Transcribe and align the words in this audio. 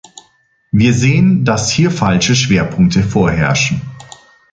Wir 0.71 0.95
sehen, 0.95 1.45
dass 1.45 1.69
hier 1.69 1.91
falsche 1.91 2.35
Schwerpunkte 2.35 3.03
vorherrschen. 3.03 3.83